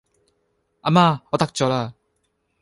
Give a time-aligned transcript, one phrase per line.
[0.81, 1.93] 阿媽，我得咗啦!